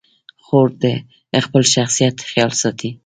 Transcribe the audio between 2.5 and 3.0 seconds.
ساتي.